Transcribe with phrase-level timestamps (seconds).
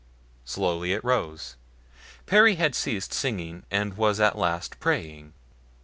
[0.45, 1.57] Slowly it rose.
[2.25, 5.33] Perry had ceased singing and was at last praying.